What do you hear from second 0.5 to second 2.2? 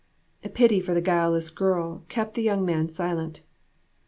Pity for the guileless girl